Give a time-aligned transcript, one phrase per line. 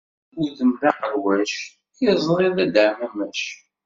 [0.41, 1.53] Udem d aqelwac,
[2.11, 3.41] iẓṛi d adaɛmamac.